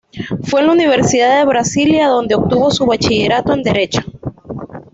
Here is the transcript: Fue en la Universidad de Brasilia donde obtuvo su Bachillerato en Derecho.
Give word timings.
Fue 0.45 0.61
en 0.61 0.65
la 0.65 0.73
Universidad 0.73 1.37
de 1.37 1.45
Brasilia 1.45 2.07
donde 2.07 2.33
obtuvo 2.33 2.71
su 2.71 2.87
Bachillerato 2.87 3.53
en 3.53 3.61
Derecho. 3.61 4.01